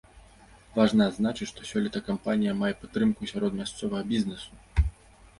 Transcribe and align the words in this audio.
Важна 0.77 1.03
адзначыць, 1.11 1.47
што 1.51 1.67
сёлета 1.71 2.01
кампанія 2.07 2.55
мае 2.61 2.71
падтрымку 2.85 3.27
сярод 3.33 3.59
мясцовага 3.59 4.01
бізнэсу. 4.13 4.83